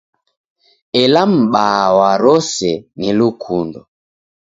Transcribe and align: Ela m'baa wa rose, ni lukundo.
Ela 1.01 1.23
m'baa 1.33 1.85
wa 1.97 2.09
rose, 2.23 2.71
ni 2.99 3.09
lukundo. 3.17 3.79